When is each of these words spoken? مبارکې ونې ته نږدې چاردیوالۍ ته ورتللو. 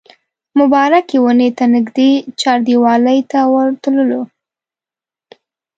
مبارکې 0.59 1.17
ونې 1.23 1.49
ته 1.57 1.65
نږدې 1.75 2.09
چاردیوالۍ 2.41 3.19
ته 3.31 3.39
ورتللو. 3.53 4.21